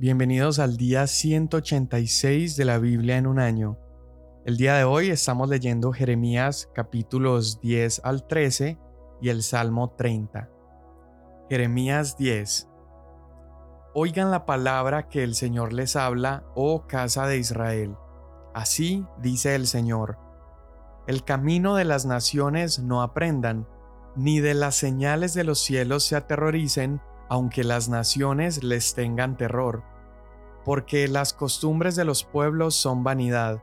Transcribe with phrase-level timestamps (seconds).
[0.00, 3.76] Bienvenidos al día 186 de la Biblia en un año.
[4.46, 8.78] El día de hoy estamos leyendo Jeremías capítulos 10 al 13
[9.20, 10.48] y el Salmo 30.
[11.50, 12.70] Jeremías 10.
[13.92, 17.94] Oigan la palabra que el Señor les habla, oh casa de Israel.
[18.54, 20.16] Así dice el Señor.
[21.08, 23.68] El camino de las naciones no aprendan,
[24.16, 29.84] ni de las señales de los cielos se aterroricen, aunque las naciones les tengan terror.
[30.64, 33.62] Porque las costumbres de los pueblos son vanidad,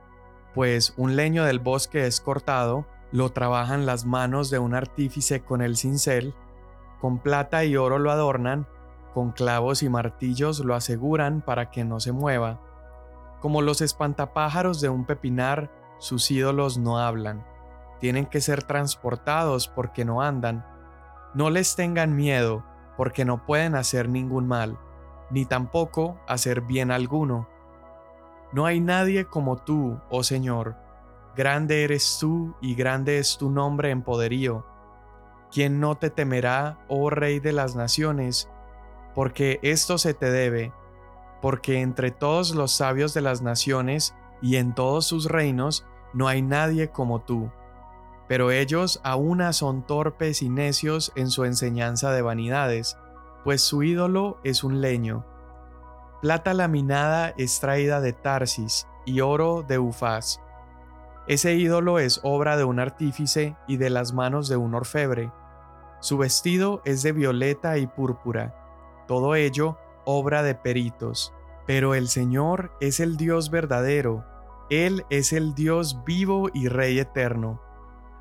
[0.55, 5.61] pues un leño del bosque es cortado, lo trabajan las manos de un artífice con
[5.61, 6.33] el cincel,
[7.01, 8.67] con plata y oro lo adornan,
[9.13, 12.61] con clavos y martillos lo aseguran para que no se mueva.
[13.41, 17.45] Como los espantapájaros de un pepinar, sus ídolos no hablan.
[17.99, 20.65] Tienen que ser transportados porque no andan.
[21.33, 22.63] No les tengan miedo,
[22.97, 24.77] porque no pueden hacer ningún mal,
[25.29, 27.47] ni tampoco hacer bien alguno.
[28.51, 30.75] No hay nadie como tú, oh Señor.
[31.35, 34.65] Grande eres tú y grande es tu nombre en poderío.
[35.51, 38.49] ¿Quién no te temerá, oh Rey de las naciones?
[39.13, 40.73] Porque esto se te debe,
[41.41, 46.41] porque entre todos los sabios de las naciones y en todos sus reinos no hay
[46.41, 47.51] nadie como tú.
[48.27, 52.97] Pero ellos aún son torpes y necios en su enseñanza de vanidades,
[53.43, 55.25] pues su ídolo es un leño.
[56.21, 60.41] Plata laminada extraída de Tarsis y oro de Ufaz.
[61.27, 65.31] Ese ídolo es obra de un artífice y de las manos de un orfebre.
[65.99, 68.55] Su vestido es de violeta y púrpura,
[69.07, 71.33] todo ello obra de peritos.
[71.65, 74.25] Pero el Señor es el Dios verdadero,
[74.69, 77.61] Él es el Dios vivo y Rey eterno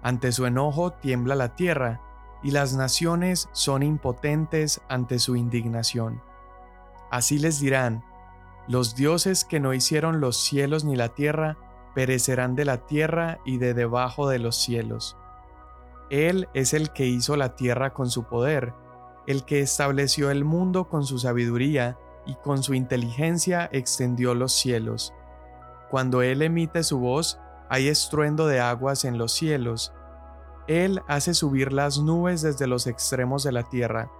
[0.07, 2.01] ante su enojo tiembla la tierra,
[2.41, 6.23] y las naciones son impotentes ante su indignación.
[7.11, 8.05] Así les dirán,
[8.69, 11.57] los dioses que no hicieron los cielos ni la tierra,
[11.93, 15.17] perecerán de la tierra y de debajo de los cielos.
[16.09, 18.75] Él es el que hizo la tierra con su poder,
[19.27, 25.13] el que estableció el mundo con su sabiduría y con su inteligencia extendió los cielos.
[25.91, 29.92] Cuando Él emite su voz, hay estruendo de aguas en los cielos,
[30.67, 34.11] él hace subir las nubes desde los extremos de la tierra,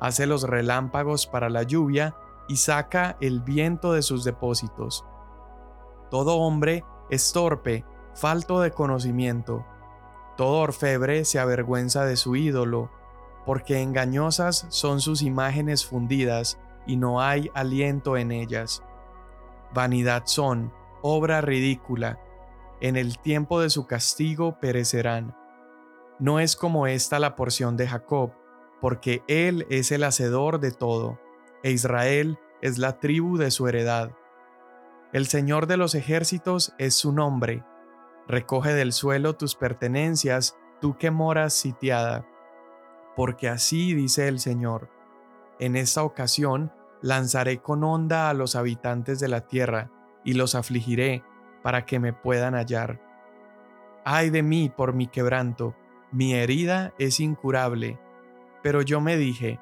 [0.00, 2.16] hace los relámpagos para la lluvia
[2.48, 5.04] y saca el viento de sus depósitos.
[6.10, 9.64] Todo hombre es torpe, falto de conocimiento.
[10.36, 12.90] Todo orfebre se avergüenza de su ídolo,
[13.44, 18.82] porque engañosas son sus imágenes fundidas y no hay aliento en ellas.
[19.72, 20.72] Vanidad son,
[21.02, 22.18] obra ridícula,
[22.80, 25.34] en el tiempo de su castigo perecerán.
[26.18, 28.32] No es como esta la porción de Jacob,
[28.80, 31.20] porque él es el hacedor de todo,
[31.62, 34.12] e Israel es la tribu de su heredad.
[35.12, 37.64] El Señor de los ejércitos es su nombre.
[38.26, 42.26] Recoge del suelo tus pertenencias, tú que moras sitiada.
[43.14, 44.90] Porque así dice el Señor.
[45.58, 46.72] En esta ocasión
[47.02, 49.90] lanzaré con onda a los habitantes de la tierra,
[50.24, 51.22] y los afligiré,
[51.62, 53.00] para que me puedan hallar.
[54.04, 55.74] Ay de mí por mi quebranto,
[56.12, 57.98] mi herida es incurable,
[58.62, 59.60] pero yo me dije,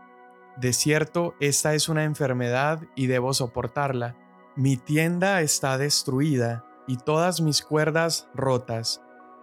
[0.56, 4.16] de cierto, esta es una enfermedad y debo soportarla.
[4.54, 9.02] Mi tienda está destruida y todas mis cuerdas rotas.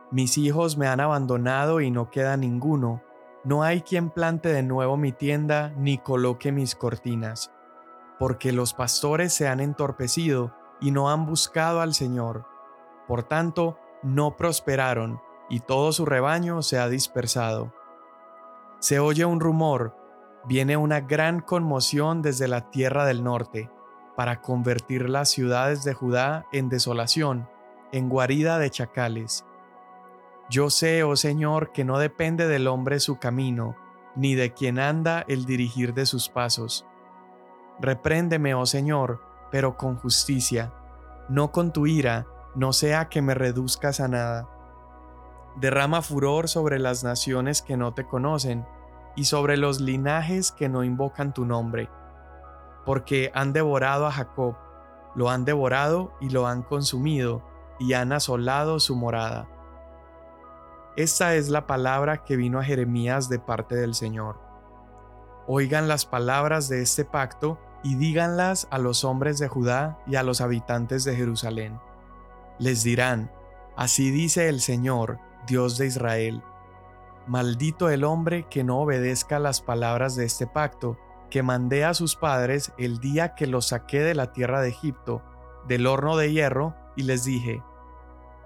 [0.09, 3.03] Mis hijos me han abandonado y no queda ninguno.
[3.43, 7.51] No hay quien plante de nuevo mi tienda ni coloque mis cortinas.
[8.19, 12.45] Porque los pastores se han entorpecido y no han buscado al Señor.
[13.07, 15.19] Por tanto, no prosperaron
[15.51, 17.73] y todo su rebaño se ha dispersado.
[18.79, 19.97] Se oye un rumor,
[20.45, 23.69] viene una gran conmoción desde la tierra del norte,
[24.15, 27.49] para convertir las ciudades de Judá en desolación,
[27.91, 29.45] en guarida de chacales.
[30.49, 33.75] Yo sé, oh Señor, que no depende del hombre su camino,
[34.15, 36.85] ni de quien anda el dirigir de sus pasos.
[37.81, 39.21] Repréndeme, oh Señor,
[39.51, 40.73] pero con justicia,
[41.27, 42.25] no con tu ira,
[42.55, 44.60] no sea que me reduzcas a nada.
[45.57, 48.65] Derrama furor sobre las naciones que no te conocen
[49.15, 51.89] y sobre los linajes que no invocan tu nombre,
[52.85, 54.55] porque han devorado a Jacob,
[55.15, 57.43] lo han devorado y lo han consumido,
[57.79, 59.47] y han asolado su morada.
[60.95, 64.39] Esta es la palabra que vino a Jeremías de parte del Señor.
[65.47, 70.23] Oigan las palabras de este pacto y díganlas a los hombres de Judá y a
[70.23, 71.79] los habitantes de Jerusalén.
[72.59, 73.31] Les dirán,
[73.75, 76.43] así dice el Señor, Dios de Israel.
[77.27, 80.97] Maldito el hombre que no obedezca las palabras de este pacto
[81.29, 85.23] que mandé a sus padres el día que los saqué de la tierra de Egipto,
[85.67, 87.63] del horno de hierro, y les dije,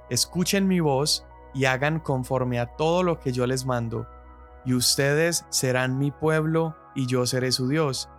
[0.09, 4.07] Escuchen mi voz y hagan conforme a todo lo que yo les mando,
[4.65, 8.09] y ustedes serán mi pueblo y yo seré su Dios,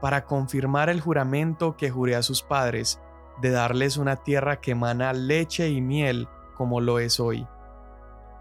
[0.00, 3.00] para confirmar el juramento que juré a sus padres,
[3.40, 7.46] de darles una tierra que emana leche y miel como lo es hoy.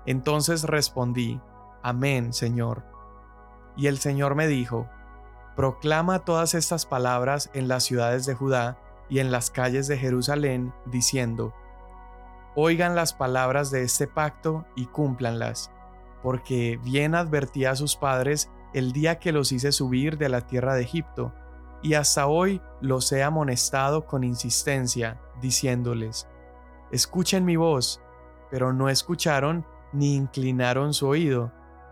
[0.06, 1.40] Entonces respondí,
[1.84, 2.84] Amén, Señor.
[3.76, 4.88] Y el Señor me dijo,
[5.56, 8.78] Proclama todas estas palabras en las ciudades de Judá
[9.10, 11.54] y en las calles de Jerusalén, diciendo,
[12.56, 15.72] Oigan las palabras de este pacto y cúmplanlas,
[16.22, 20.76] porque bien advertí a sus padres el día que los hice subir de la tierra
[20.76, 21.34] de Egipto,
[21.82, 26.28] y hasta hoy los he amonestado con insistencia, diciéndoles,
[26.92, 28.02] Escuchen mi voz,
[28.50, 31.52] pero no escucharon ni inclinaron su oído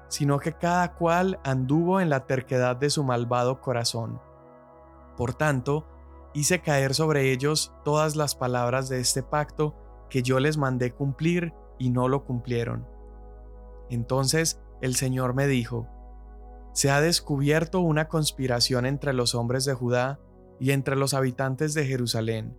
[0.10, 4.20] sino que cada cual anduvo en la terquedad de su malvado corazón.
[5.16, 5.88] Por tanto,
[6.34, 9.76] hice caer sobre ellos todas las palabras de este pacto
[10.10, 12.88] que yo les mandé cumplir y no lo cumplieron.
[13.90, 15.88] Entonces el Señor me dijo,
[16.74, 20.20] Se ha descubierto una conspiración entre los hombres de Judá
[20.60, 22.58] y entre los habitantes de Jerusalén.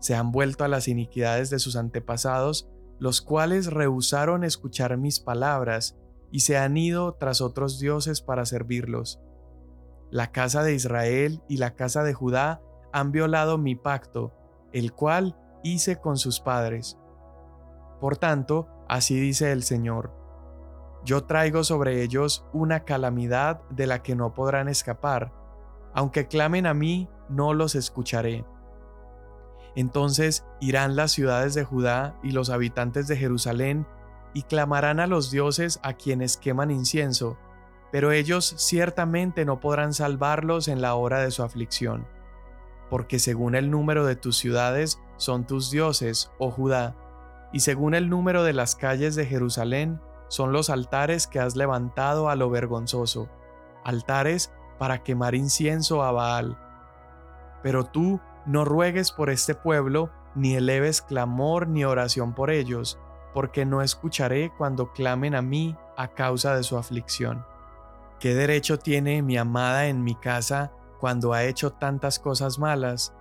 [0.00, 2.68] Se han vuelto a las iniquidades de sus antepasados,
[3.02, 5.98] los cuales rehusaron escuchar mis palabras
[6.30, 9.20] y se han ido tras otros dioses para servirlos.
[10.12, 12.62] La casa de Israel y la casa de Judá
[12.92, 14.32] han violado mi pacto,
[14.72, 16.96] el cual hice con sus padres.
[18.00, 20.14] Por tanto, así dice el Señor,
[21.04, 25.32] yo traigo sobre ellos una calamidad de la que no podrán escapar,
[25.92, 28.44] aunque clamen a mí, no los escucharé.
[29.74, 33.86] Entonces irán las ciudades de Judá y los habitantes de Jerusalén
[34.34, 37.38] y clamarán a los dioses a quienes queman incienso,
[37.90, 42.06] pero ellos ciertamente no podrán salvarlos en la hora de su aflicción.
[42.90, 46.96] Porque según el número de tus ciudades son tus dioses, oh Judá,
[47.52, 52.30] y según el número de las calles de Jerusalén son los altares que has levantado
[52.30, 53.28] a lo vergonzoso,
[53.84, 56.58] altares para quemar incienso a Baal.
[57.62, 62.98] Pero tú no ruegues por este pueblo, ni eleves clamor ni oración por ellos,
[63.34, 67.44] porque no escucharé cuando clamen a mí a causa de su aflicción.
[68.18, 73.14] ¿Qué derecho tiene mi amada en mi casa cuando ha hecho tantas cosas malas?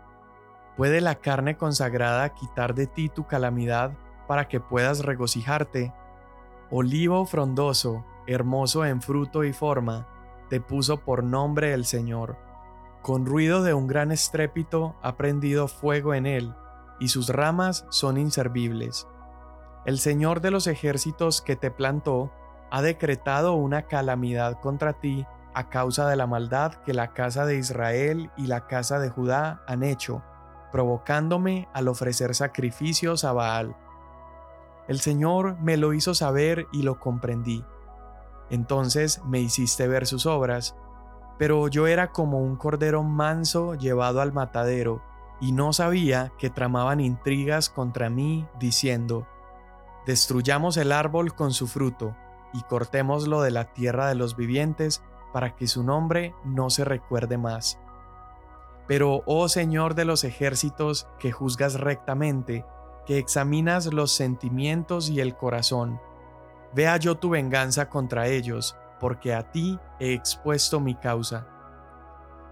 [0.77, 3.91] ¿Puede la carne consagrada quitar de ti tu calamidad
[4.27, 5.93] para que puedas regocijarte?
[6.69, 10.07] Olivo frondoso, hermoso en fruto y forma,
[10.49, 12.37] te puso por nombre el Señor.
[13.01, 16.53] Con ruido de un gran estrépito ha prendido fuego en él,
[16.99, 19.07] y sus ramas son inservibles.
[19.85, 22.31] El Señor de los ejércitos que te plantó
[22.69, 25.25] ha decretado una calamidad contra ti
[25.55, 29.63] a causa de la maldad que la casa de Israel y la casa de Judá
[29.67, 30.23] han hecho,
[30.71, 33.75] provocándome al ofrecer sacrificios a Baal.
[34.87, 37.65] El Señor me lo hizo saber y lo comprendí.
[38.51, 40.75] Entonces me hiciste ver sus obras,
[41.41, 45.01] pero yo era como un cordero manso llevado al matadero,
[45.39, 49.25] y no sabía que tramaban intrigas contra mí, diciendo,
[50.05, 52.15] Destruyamos el árbol con su fruto,
[52.53, 55.01] y cortémoslo de la tierra de los vivientes,
[55.33, 57.79] para que su nombre no se recuerde más.
[58.87, 62.67] Pero, oh Señor de los ejércitos, que juzgas rectamente,
[63.07, 65.99] que examinas los sentimientos y el corazón,
[66.75, 71.47] vea yo tu venganza contra ellos, porque a ti he expuesto mi causa.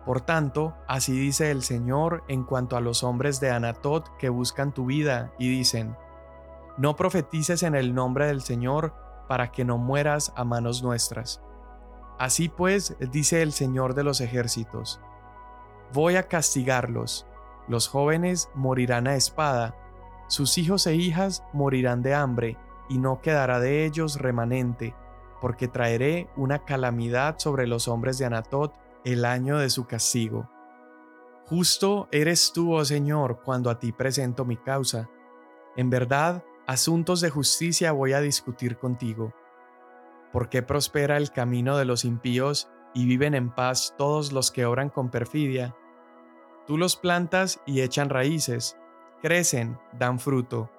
[0.03, 4.73] Por tanto, así dice el Señor en cuanto a los hombres de Anatot que buscan
[4.73, 5.95] tu vida y dicen,
[6.77, 8.95] no profetices en el nombre del Señor
[9.27, 11.39] para que no mueras a manos nuestras.
[12.17, 14.99] Así pues, dice el Señor de los ejércitos,
[15.93, 17.27] voy a castigarlos,
[17.67, 19.75] los jóvenes morirán a espada,
[20.27, 22.57] sus hijos e hijas morirán de hambre,
[22.89, 24.95] y no quedará de ellos remanente,
[25.41, 28.73] porque traeré una calamidad sobre los hombres de Anatot
[29.05, 30.49] el año de su castigo.
[31.45, 35.09] Justo eres tú, oh Señor, cuando a ti presento mi causa.
[35.75, 39.33] En verdad, asuntos de justicia voy a discutir contigo.
[40.31, 44.65] ¿Por qué prospera el camino de los impíos y viven en paz todos los que
[44.65, 45.75] obran con perfidia?
[46.67, 48.77] Tú los plantas y echan raíces,
[49.23, 50.69] crecen, dan fruto.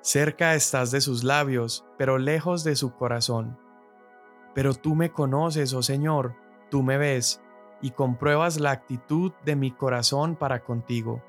[0.00, 3.56] Cerca estás de sus labios, pero lejos de su corazón.
[4.54, 6.34] Pero tú me conoces, oh Señor,
[6.70, 7.40] tú me ves,
[7.80, 11.22] y compruebas la actitud de mi corazón para contigo.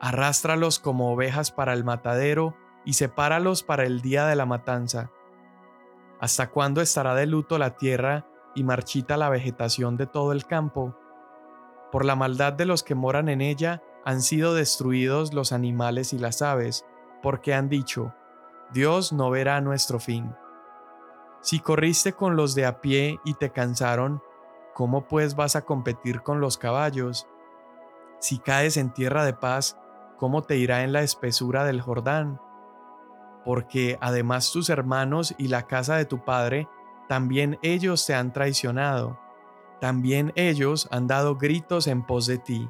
[0.00, 5.10] Arrástralos como ovejas para el matadero, y sepáralos para el día de la matanza.
[6.20, 10.96] ¿Hasta cuándo estará de luto la tierra y marchita la vegetación de todo el campo?
[11.92, 16.18] Por la maldad de los que moran en ella han sido destruidos los animales y
[16.18, 16.86] las aves,
[17.22, 18.14] porque han dicho,
[18.72, 20.34] Dios no verá nuestro fin.
[21.40, 24.22] Si corriste con los de a pie y te cansaron,
[24.74, 27.26] ¿cómo pues vas a competir con los caballos?
[28.18, 29.78] Si caes en tierra de paz,
[30.18, 32.38] ¿cómo te irá en la espesura del Jordán?
[33.44, 36.68] Porque además tus hermanos y la casa de tu padre,
[37.08, 39.18] también ellos te han traicionado,
[39.80, 42.68] también ellos han dado gritos en pos de ti.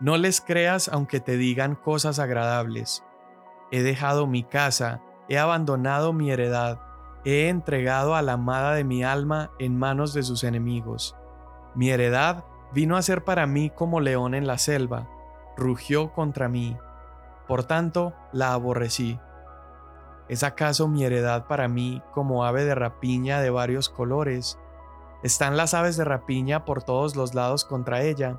[0.00, 3.04] No les creas aunque te digan cosas agradables.
[3.70, 6.80] He dejado mi casa, he abandonado mi heredad,
[7.26, 11.16] he entregado a la amada de mi alma en manos de sus enemigos.
[11.74, 15.08] Mi heredad vino a ser para mí como león en la selva,
[15.56, 16.76] rugió contra mí.
[17.48, 19.18] Por tanto, la aborrecí.
[20.28, 24.56] ¿Es acaso mi heredad para mí como ave de rapiña de varios colores?
[25.24, 28.38] Están las aves de rapiña por todos los lados contra ella.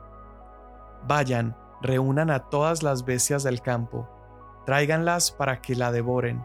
[1.06, 4.08] Vayan, reúnan a todas las bestias del campo,
[4.66, 6.42] tráiganlas para que la devoren.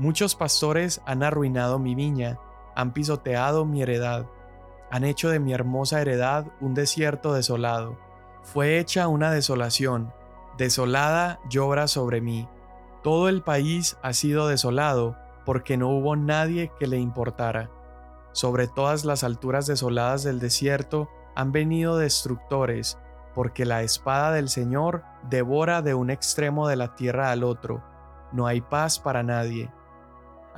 [0.00, 2.38] Muchos pastores han arruinado mi viña,
[2.74, 4.24] han pisoteado mi heredad,
[4.90, 7.98] han hecho de mi hermosa heredad un desierto desolado.
[8.42, 10.10] Fue hecha una desolación,
[10.56, 12.48] desolada llora sobre mí.
[13.02, 17.68] Todo el país ha sido desolado, porque no hubo nadie que le importara.
[18.32, 22.96] Sobre todas las alturas desoladas del desierto han venido destructores,
[23.34, 27.84] porque la espada del Señor devora de un extremo de la tierra al otro.
[28.32, 29.70] No hay paz para nadie.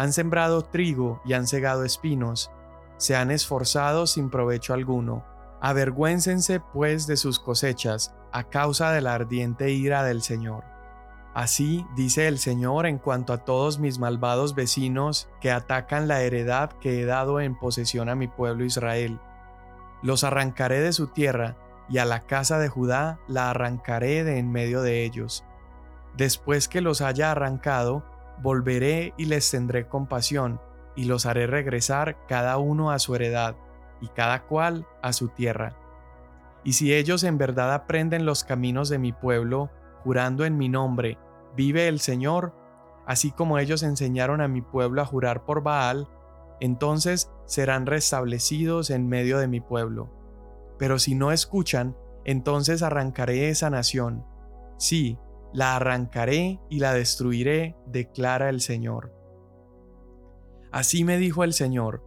[0.02, 2.50] Han sembrado trigo y han cegado espinos,
[2.96, 5.24] se han esforzado sin provecho alguno.
[5.60, 10.64] Avergüéncense pues de sus cosechas, a causa de la ardiente ira del Señor.
[11.34, 16.72] Así dice el Señor en cuanto a todos mis malvados vecinos que atacan la heredad
[16.80, 19.20] que he dado en posesión a mi pueblo Israel.
[20.02, 21.56] Los arrancaré de su tierra,
[21.88, 25.44] y a la casa de Judá la arrancaré de en medio de ellos.
[26.16, 28.02] Después que los haya arrancado,
[28.40, 30.60] volveré y les tendré compasión,
[30.94, 33.56] y los haré regresar cada uno a su heredad,
[34.00, 35.76] y cada cual a su tierra.
[36.64, 39.70] Y si ellos en verdad aprenden los caminos de mi pueblo,
[40.04, 41.18] jurando en mi nombre,
[41.56, 42.54] vive el Señor,
[43.06, 46.08] así como ellos enseñaron a mi pueblo a jurar por Baal,
[46.60, 50.10] entonces serán restablecidos en medio de mi pueblo.
[50.78, 54.24] Pero si no escuchan, entonces arrancaré esa nación.
[54.78, 55.18] Sí,
[55.52, 59.12] la arrancaré y la destruiré, declara el Señor.
[60.70, 62.02] Así me dijo el Señor,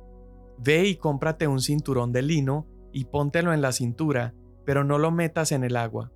[0.58, 4.34] Ve y cómprate un cinturón de lino y póntelo en la cintura,
[4.66, 6.12] pero no lo metas en el agua.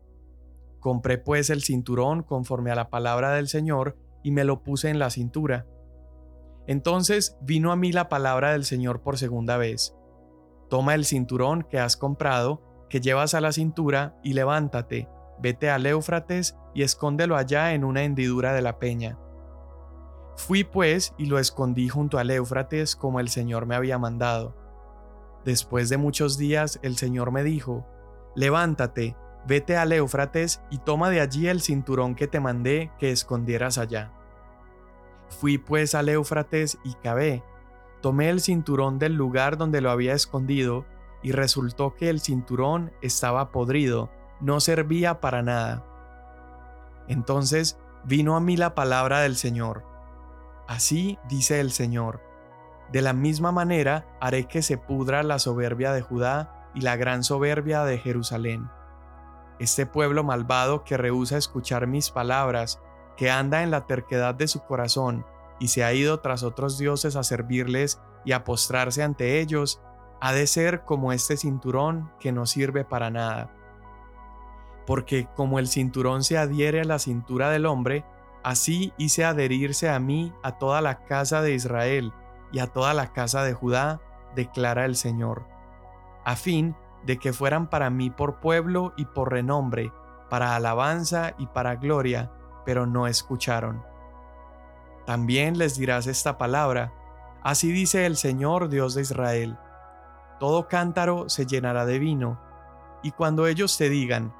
[0.80, 4.98] Compré pues el cinturón conforme a la palabra del Señor y me lo puse en
[4.98, 5.68] la cintura.
[6.68, 9.96] Entonces vino a mí la palabra del Señor por segunda vez.
[10.70, 15.10] Toma el cinturón que has comprado, que llevas a la cintura, y levántate,
[15.42, 19.18] vete al Éufrates y escóndelo allá en una hendidura de la peña.
[20.36, 24.56] Fui pues y lo escondí junto al Éufrates como el Señor me había mandado.
[25.44, 27.86] Después de muchos días el Señor me dijo,
[28.36, 33.78] Levántate, vete al Éufrates y toma de allí el cinturón que te mandé que escondieras
[33.78, 34.14] allá.
[35.30, 37.44] Fui pues al Éufrates y cavé,
[38.02, 40.86] Tomé el cinturón del lugar donde lo había escondido
[41.22, 44.10] y resultó que el cinturón estaba podrido,
[44.40, 45.86] no servía para nada.
[47.10, 49.84] Entonces vino a mí la palabra del Señor.
[50.68, 52.22] Así dice el Señor,
[52.92, 57.24] de la misma manera haré que se pudra la soberbia de Judá y la gran
[57.24, 58.70] soberbia de Jerusalén.
[59.60, 62.80] Este pueblo malvado que rehúsa escuchar mis palabras,
[63.18, 65.26] que anda en la terquedad de su corazón,
[65.60, 69.82] y se ha ido tras otros dioses a servirles y a postrarse ante ellos,
[70.22, 73.52] ha de ser como este cinturón que no sirve para nada.
[74.90, 78.04] Porque como el cinturón se adhiere a la cintura del hombre,
[78.44, 82.12] así hice adherirse a mí a toda la casa de Israel
[82.52, 84.02] y a toda la casa de Judá,
[84.36, 85.46] declara el Señor,
[86.26, 89.94] a fin de que fueran para mí por pueblo y por renombre,
[90.28, 92.32] para alabanza y para gloria,
[92.66, 93.84] pero no escucharon.
[95.06, 96.94] También les dirás esta palabra,
[97.44, 99.56] así dice el Señor Dios de Israel,
[100.40, 102.42] todo cántaro se llenará de vino,
[103.04, 104.34] y cuando ellos te digan,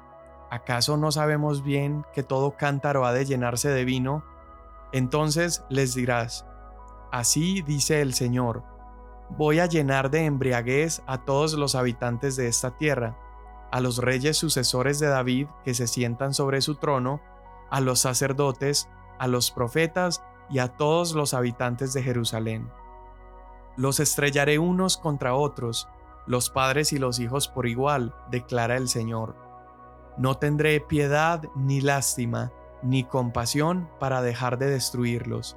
[0.50, 4.24] ¿acaso no sabemos bien que todo cántaro ha de llenarse de vino?
[4.92, 6.46] Entonces les dirás,
[7.12, 8.64] así dice el Señor,
[9.30, 13.16] voy a llenar de embriaguez a todos los habitantes de esta tierra,
[13.70, 17.20] a los reyes sucesores de David que se sientan sobre su trono,
[17.70, 18.88] a los sacerdotes,
[19.18, 22.68] a los profetas y a todos los habitantes de Jerusalén.
[23.76, 25.88] Los estrellaré unos contra otros,
[26.26, 29.49] los padres y los hijos por igual, declara el Señor.
[30.16, 32.52] No tendré piedad ni lástima,
[32.82, 35.56] ni compasión para dejar de destruirlos.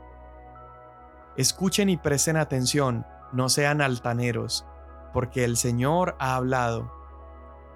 [1.36, 4.66] Escuchen y presten atención, no sean altaneros,
[5.14, 6.92] porque el Señor ha hablado.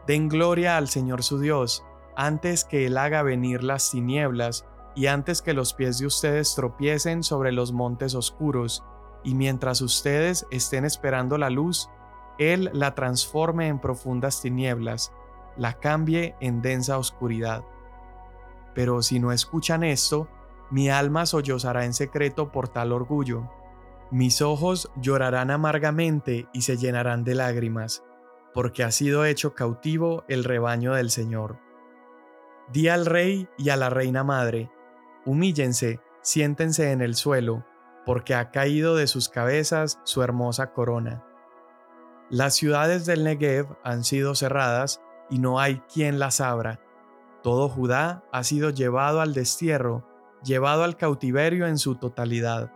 [0.06, 1.84] Den gloria al Señor su Dios,
[2.16, 4.66] antes que Él haga venir las tinieblas
[4.96, 8.84] y antes que los pies de ustedes tropiecen sobre los montes oscuros,
[9.24, 11.90] y mientras ustedes estén esperando la luz,
[12.38, 15.12] Él la transforme en profundas tinieblas,
[15.58, 17.64] la cambie en densa oscuridad.
[18.74, 20.30] Pero si no escuchan esto,
[20.70, 23.50] mi alma sollozará en secreto por tal orgullo.
[24.12, 28.04] Mis ojos llorarán amargamente y se llenarán de lágrimas,
[28.54, 31.60] porque ha sido hecho cautivo el rebaño del Señor.
[32.72, 34.70] Di al rey y a la reina madre,
[35.26, 37.66] humíllense, siéntense en el suelo,
[38.06, 41.24] porque ha caído de sus cabezas su hermosa corona.
[42.30, 46.80] Las ciudades del Negev han sido cerradas y no hay quien las abra.
[47.44, 50.06] Todo Judá ha sido llevado al destierro,
[50.44, 52.72] llevado al cautiverio en su totalidad.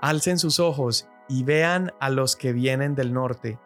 [0.00, 3.58] Alcen sus ojos y vean a los que vienen del norte.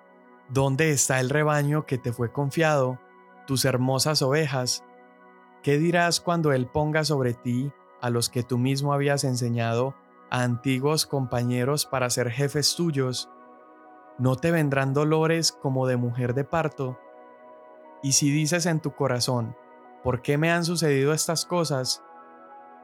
[0.49, 3.01] ¿Dónde está el rebaño que te fue confiado,
[3.47, 4.85] tus hermosas ovejas?
[5.63, 9.95] ¿Qué dirás cuando Él ponga sobre ti a los que tú mismo habías enseñado
[10.31, 13.31] a antiguos compañeros para ser jefes tuyos?
[14.19, 16.99] ¿No te vendrán dolores como de mujer de parto?
[18.03, 19.57] Y si dices en tu corazón,
[20.03, 22.03] ¿por qué me han sucedido estas cosas?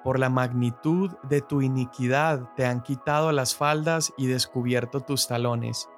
[0.03, 5.89] Por la magnitud de tu iniquidad te han quitado las faldas y descubierto tus talones.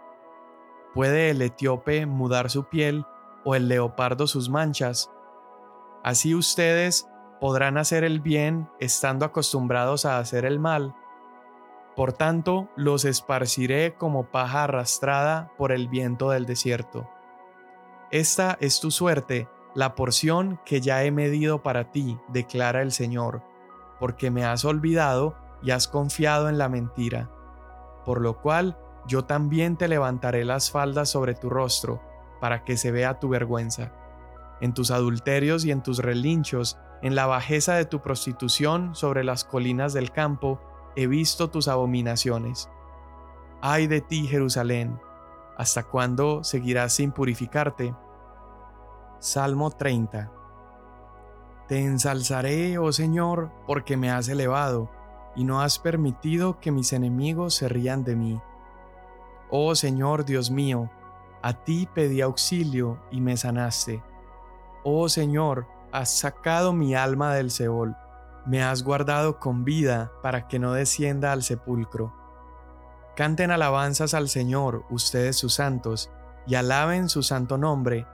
[0.92, 3.06] ¿Puede el etíope mudar su piel
[3.44, 5.10] o el leopardo sus manchas?
[6.02, 7.08] Así ustedes
[7.40, 10.94] podrán hacer el bien estando acostumbrados a hacer el mal.
[11.96, 17.08] Por tanto, los esparciré como paja arrastrada por el viento del desierto.
[18.14, 23.42] Esta es tu suerte, la porción que ya he medido para ti, declara el Señor,
[23.98, 25.34] porque me has olvidado
[25.64, 27.28] y has confiado en la mentira.
[28.04, 32.00] Por lo cual yo también te levantaré las faldas sobre tu rostro,
[32.40, 33.90] para que se vea tu vergüenza.
[34.60, 39.42] En tus adulterios y en tus relinchos, en la bajeza de tu prostitución sobre las
[39.42, 40.60] colinas del campo,
[40.94, 42.70] he visto tus abominaciones.
[43.60, 45.00] Ay de ti, Jerusalén,
[45.56, 47.92] ¿hasta cuándo seguirás sin purificarte?
[49.24, 50.30] Salmo 30
[51.66, 54.90] Te ensalzaré, oh Señor, porque me has elevado,
[55.34, 58.42] y no has permitido que mis enemigos se rían de mí.
[59.48, 60.90] Oh Señor Dios mío,
[61.40, 64.02] a ti pedí auxilio y me sanaste.
[64.84, 67.96] Oh Señor, has sacado mi alma del Seol,
[68.44, 72.12] me has guardado con vida para que no descienda al sepulcro.
[73.16, 76.10] Canten alabanzas al Señor, ustedes sus santos,
[76.46, 78.06] y alaben su santo nombre,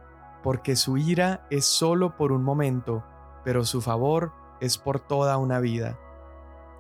[0.43, 3.05] porque su ira es solo por un momento,
[3.45, 5.99] pero su favor es por toda una vida.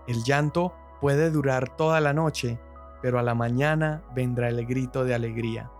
[0.06, 2.60] El llanto puede durar toda la noche,
[3.02, 5.70] pero a la mañana vendrá el grito de alegría.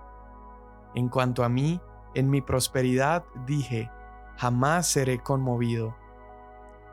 [0.94, 1.80] En cuanto a mí,
[2.14, 3.90] en mi prosperidad dije,
[4.36, 5.94] jamás seré conmovido.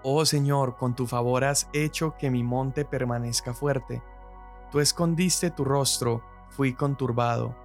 [0.03, 4.03] Oh Señor, con tu favor has hecho que mi monte permanezca fuerte.
[4.71, 7.55] Tú escondiste tu rostro, fui conturbado.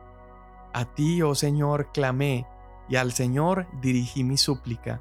[0.72, 2.46] A ti, oh Señor, clamé,
[2.92, 5.00] y al Señor dirigí mi súplica.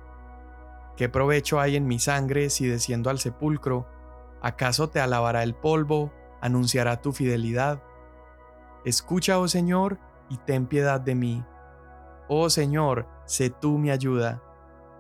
[0.96, 3.86] ¿Qué provecho hay en mi sangre si desciendo al sepulcro?
[4.42, 7.84] ¿Acaso te alabará el polvo, anunciará tu fidelidad?
[8.86, 10.00] Escucha, oh Señor,
[10.30, 11.44] y ten piedad de mí.
[12.30, 14.42] Oh Señor, sé tú mi ayuda.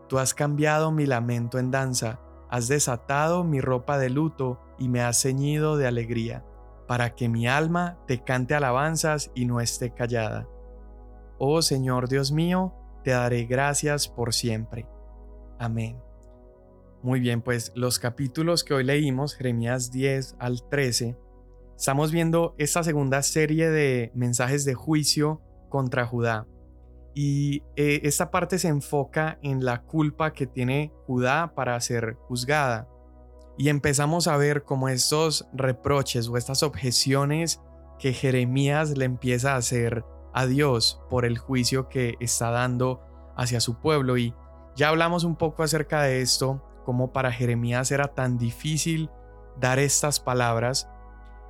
[0.09, 4.99] Tú has cambiado mi lamento en danza, has desatado mi ropa de luto y me
[4.99, 6.43] has ceñido de alegría,
[6.89, 10.45] para que mi alma te cante alabanzas y no esté callada.
[11.37, 14.87] Oh Señor Dios mío, te daré gracias por siempre.
[15.59, 15.99] Amén.
[17.03, 21.17] Muy bien, pues los capítulos que hoy leímos, Jeremías 10 al 13,
[21.75, 26.47] estamos viendo esta segunda serie de mensajes de juicio contra Judá.
[27.15, 32.87] Y eh, esta parte se enfoca en la culpa que tiene Judá para ser juzgada.
[33.57, 37.61] Y empezamos a ver cómo estos reproches o estas objeciones
[37.99, 43.01] que Jeremías le empieza a hacer a Dios por el juicio que está dando
[43.35, 44.17] hacia su pueblo.
[44.17, 44.33] Y
[44.75, 49.09] ya hablamos un poco acerca de esto, como para Jeremías era tan difícil
[49.59, 50.89] dar estas palabras.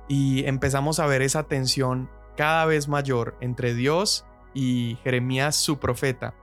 [0.08, 6.34] Y empezamos a ver esa tensión cada vez mayor entre Dios y Jeremías su profeta.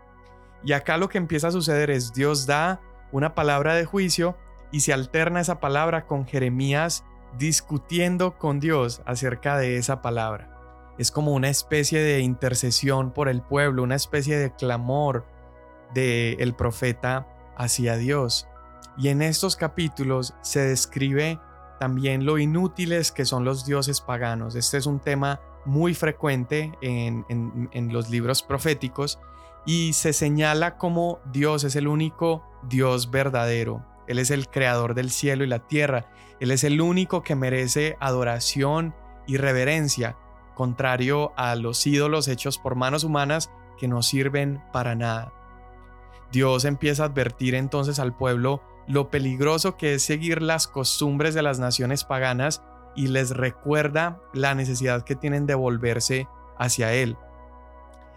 [0.64, 4.38] Y acá lo que empieza a suceder es Dios da una palabra de juicio
[4.72, 7.04] y se alterna esa palabra con Jeremías
[7.38, 10.59] discutiendo con Dios acerca de esa palabra.
[11.00, 15.26] Es como una especie de intercesión por el pueblo, una especie de clamor
[15.94, 17.26] del el profeta
[17.58, 18.48] hacia Dios.
[18.98, 21.40] Y en estos capítulos se describe
[21.80, 24.56] también lo inútiles que son los dioses paganos.
[24.56, 29.20] Este es un tema muy frecuente en, en, los libros proféticos
[29.66, 33.86] y se señala como Dios es el único Dios verdadero.
[34.08, 36.12] Él es el creador del cielo y la tierra.
[36.42, 38.94] Él es el único que merece adoración
[39.28, 40.18] y reverencia,
[40.60, 45.32] contrario a los ídolos hechos por manos humanas que no sirven para nada.
[46.34, 51.44] Dios empieza a advertir entonces al pueblo lo peligroso que es seguir las costumbres de
[51.44, 52.62] las naciones paganas
[52.94, 57.16] y les recuerda la necesidad que tienen de volverse hacia Él.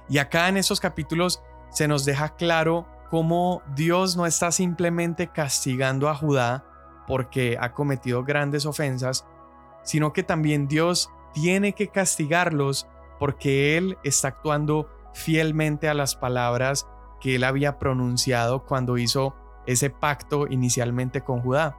[0.08, 6.08] Y acá en estos capítulos se nos deja claro cómo Dios no está simplemente castigando
[6.08, 6.64] a Judá
[7.06, 9.28] porque ha cometido grandes ofensas,
[9.84, 16.88] sino que también Dios tiene que castigarlos porque Él está actuando fielmente a las palabras
[17.20, 19.34] que Él había pronunciado cuando hizo
[19.66, 21.76] ese pacto inicialmente con Judá.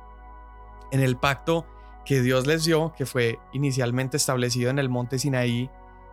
[0.92, 1.66] En el pacto
[2.06, 5.70] que Dios les dio, que fue inicialmente establecido en el monte Sinaí,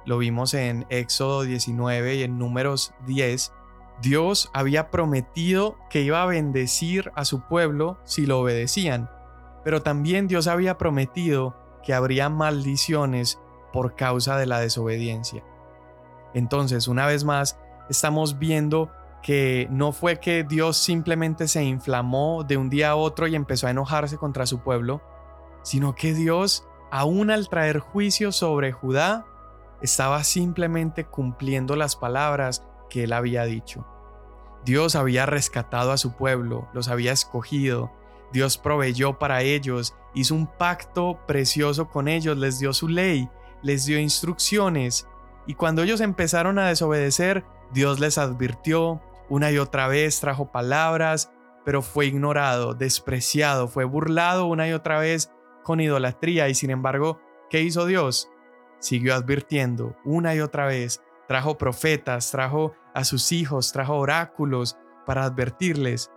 [0.06, 3.52] lo vimos en Éxodo 19 y en Números 10,
[4.00, 9.10] Dios había prometido que iba a bendecir a su pueblo si lo obedecían,
[9.62, 13.40] pero también Dios había prometido que habría maldiciones
[13.72, 15.44] por causa de la desobediencia.
[16.34, 18.90] Entonces, una vez más, estamos viendo
[19.22, 23.66] que no fue que Dios simplemente se inflamó de un día a otro y empezó
[23.66, 25.02] a enojarse contra su pueblo,
[25.62, 29.26] sino que Dios, aún al traer juicio sobre Judá,
[29.82, 33.86] estaba simplemente cumpliendo las palabras que él había dicho.
[34.64, 37.90] Dios había rescatado a su pueblo, los había escogido,
[38.32, 43.28] Dios proveyó para ellos, hizo un pacto precioso con ellos, les dio su ley,
[43.62, 45.06] les dio instrucciones,
[45.46, 51.32] y cuando ellos empezaron a desobedecer, Dios les advirtió, una y otra vez trajo palabras,
[51.64, 55.30] pero fue ignorado, despreciado, fue burlado una y otra vez
[55.62, 58.28] con idolatría y sin embargo, ¿qué hizo Dios?
[58.80, 65.24] Siguió advirtiendo una y otra vez, trajo profetas, trajo a sus hijos, trajo oráculos para
[65.24, 66.10] advertirles.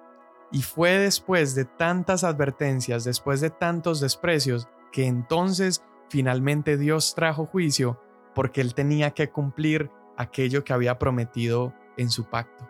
[0.53, 7.47] Y fue después de tantas advertencias, después de tantos desprecios, que entonces finalmente Dios trajo
[7.47, 7.99] juicio
[8.35, 12.69] porque él tenía que cumplir aquello que había prometido en su pacto.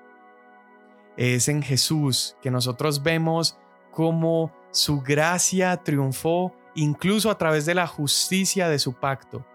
[1.17, 3.57] Es en Jesús que nosotros vemos
[3.91, 9.45] cómo su gracia triunfó incluso a través de la justicia de su pacto.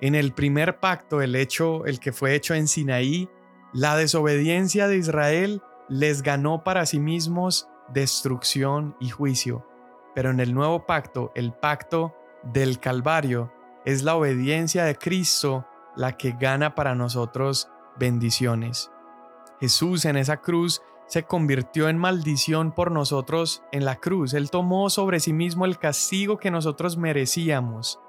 [0.00, 3.30] En el primer pacto, el hecho, el que fue hecho en Sinaí,
[3.72, 9.66] la desobediencia de Israel les ganó para sí mismos destrucción y juicio.
[10.14, 13.52] Pero en el nuevo pacto, el pacto del Calvario,
[13.84, 17.68] es la obediencia de Cristo la que gana para nosotros
[17.98, 18.90] bendiciones.
[19.60, 24.34] Jesús en esa cruz se convirtió en maldición por nosotros en la cruz.
[24.34, 28.00] Él tomó sobre sí mismo el castigo que nosotros merecíamos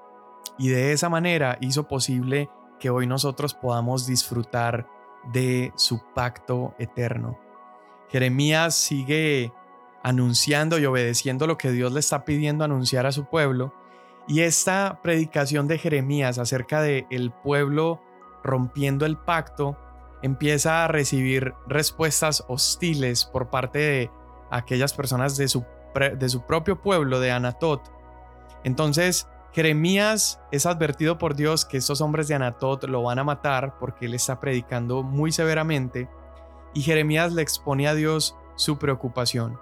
[0.58, 4.88] y de esa manera hizo posible que hoy nosotros podamos disfrutar
[5.32, 7.38] de su pacto eterno.
[8.08, 9.52] Jeremías sigue
[10.02, 13.72] anunciando y obedeciendo lo que Dios le está pidiendo anunciar a su pueblo
[14.28, 18.02] y esta predicación de Jeremías acerca de el pueblo
[18.44, 19.78] rompiendo el pacto
[20.22, 24.10] empieza a recibir respuestas hostiles por parte de
[24.50, 27.80] aquellas personas de su, de su propio pueblo, de Anatot.
[28.64, 33.78] Entonces, Jeremías es advertido por Dios que estos hombres de Anatot lo van a matar
[33.78, 36.06] porque él está predicando muy severamente
[36.74, 39.58] y Jeremías le expone a Dios su preocupación.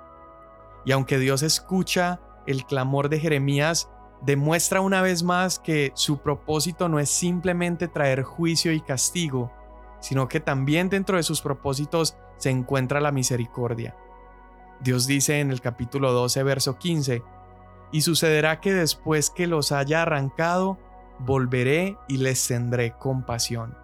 [0.87, 3.91] Y aunque Dios escucha el clamor de Jeremías,
[4.23, 9.53] demuestra una vez más que su propósito no es simplemente traer juicio y castigo,
[10.01, 13.97] sino que también dentro de sus propósitos se encuentra la misericordia.
[14.81, 17.23] Dios dice en el capítulo 12, verso 15,
[17.91, 20.79] y sucederá que después que los haya arrancado,
[21.19, 23.77] volveré y les tendré compasión.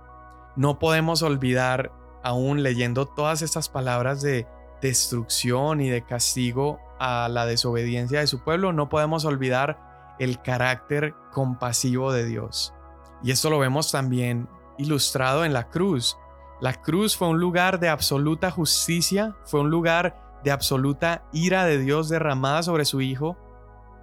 [0.54, 4.46] No podemos olvidar, aún leyendo todas estas palabras de
[4.82, 11.14] destrucción y de castigo a la desobediencia de su pueblo, no podemos olvidar el carácter
[11.32, 12.74] compasivo de Dios.
[13.22, 16.18] Y esto lo vemos también ilustrado en la cruz.
[16.60, 21.78] La cruz fue un lugar de absoluta justicia, fue un lugar de absoluta ira de
[21.78, 23.36] Dios derramada sobre su Hijo,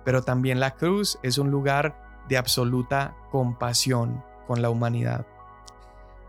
[0.06, 5.26] pero también la cruz es un lugar de absoluta compasión con la humanidad.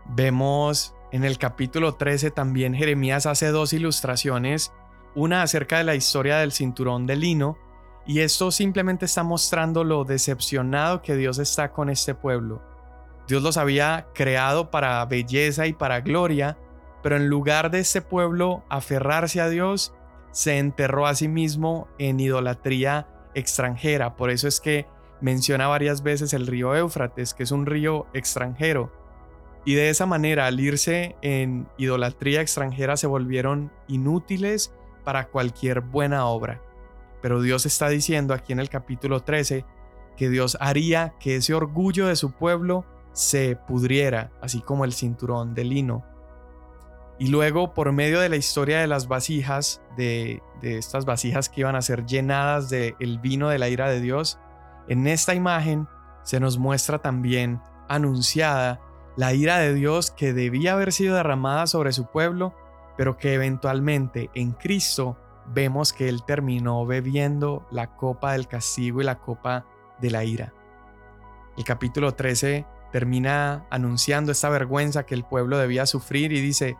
[0.05, 4.73] Vemos en el capítulo 13 también Jeremías hace dos ilustraciones,
[5.15, 7.57] una acerca de la historia del cinturón de lino,
[8.05, 12.61] y esto simplemente está mostrando lo decepcionado que Dios está con este pueblo
[13.31, 16.57] Dios los había creado para belleza y para gloria,
[17.01, 19.93] pero en lugar de este pueblo aferrarse a Dios,
[20.31, 24.17] se enterró a sí mismo en idolatría extranjera.
[24.17, 24.85] Por eso es que
[25.21, 28.91] menciona varias veces el río Éufrates, que es un río extranjero.
[29.63, 36.25] Y de esa manera, al irse en idolatría extranjera, se volvieron inútiles para cualquier buena
[36.25, 36.61] obra.
[37.21, 39.65] Pero Dios está diciendo aquí en el capítulo 13
[40.17, 45.53] que Dios haría que ese orgullo de su pueblo se pudriera, así como el cinturón
[45.53, 46.05] de lino.
[47.19, 51.75] Y luego, por medio de la historia de las vasijas, de, estas vasijas que iban
[51.75, 54.39] a ser llenadas del el vino de la ira de Dios,
[54.87, 55.87] en esta imagen
[56.23, 58.79] se nos muestra también anunciada
[59.15, 62.53] la ira de Dios que debía haber sido derramada sobre su pueblo,
[62.97, 65.17] pero que eventualmente en Cristo
[65.53, 69.65] vemos que Él terminó bebiendo la copa del castigo y la copa
[69.99, 70.53] de la ira.
[71.57, 76.77] El capítulo 13 termina anunciando esta vergüenza que el pueblo debía sufrir y dice,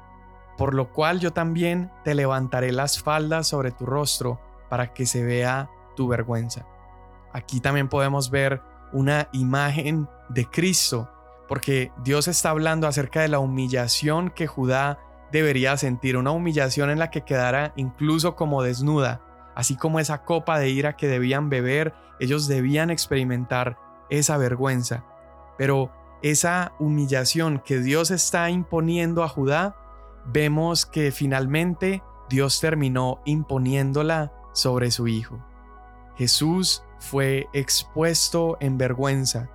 [0.58, 4.40] por lo cual yo también te levantaré las faldas sobre tu rostro
[4.70, 6.66] para que se vea tu vergüenza.
[7.34, 8.62] Aquí también podemos ver
[8.94, 11.10] una imagen de Cristo,
[11.52, 15.00] porque Dios está hablando acerca de la humillación que Judá
[15.34, 19.22] debería sentir, una humillación en la que quedara incluso como desnuda,
[19.54, 23.78] así como esa copa de ira que debían beber, ellos debían experimentar
[24.10, 25.04] esa vergüenza.
[25.58, 29.76] Pero esa humillación que Dios está imponiendo a Judá,
[30.28, 35.46] vemos que finalmente Dios terminó imponiéndola sobre su Hijo.
[36.16, 39.50] Jesús fue expuesto en vergüenza.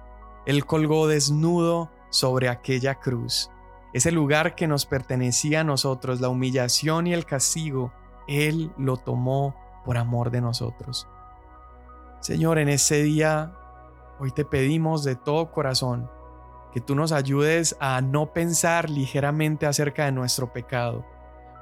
[0.46, 3.50] Él colgó desnudo sobre aquella cruz.
[3.92, 7.92] Ese lugar que nos pertenecía a nosotros, la humillación y el castigo,
[8.28, 11.08] Él lo tomó por amor de nosotros.
[12.20, 13.52] Señor, en ese día,
[14.18, 16.10] hoy te pedimos de todo corazón
[16.72, 21.06] que tú nos ayudes a no pensar ligeramente acerca de nuestro pecado,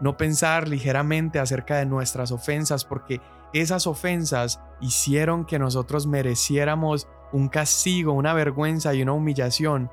[0.01, 3.21] no pensar ligeramente acerca de nuestras ofensas, porque
[3.53, 9.91] esas ofensas hicieron que nosotros mereciéramos un castigo, una vergüenza y una humillación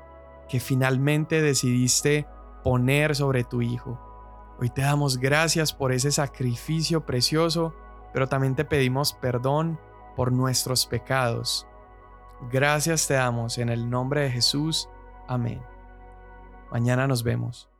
[0.48, 2.24] que finalmente decidiste
[2.62, 3.98] poner sobre tu Hijo.
[4.60, 7.74] Hoy te damos gracias por ese sacrificio precioso,
[8.12, 9.80] pero también te pedimos perdón
[10.14, 11.66] por nuestros pecados.
[12.52, 14.88] Gracias te damos en el nombre de Jesús.
[15.26, 15.60] Amén.
[16.70, 17.71] Mañana nos vemos.